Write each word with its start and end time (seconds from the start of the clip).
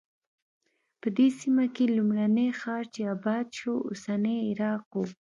په 0.99 1.07
دې 1.17 1.27
سیمه 1.39 1.65
کې 1.75 1.85
لومړنی 1.95 2.47
ښار 2.59 2.83
چې 2.93 3.01
اباد 3.15 3.45
شو 3.57 3.73
اوسنی 3.89 4.35
عراق 4.49 4.83
و. 4.93 5.03